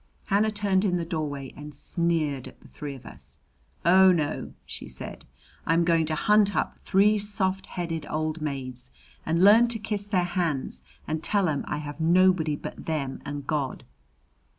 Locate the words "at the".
2.47-2.67